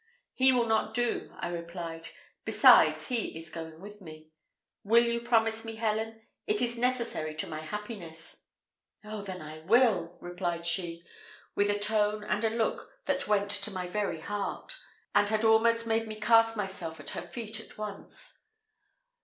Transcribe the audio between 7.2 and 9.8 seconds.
to my happiness." "Oh, then I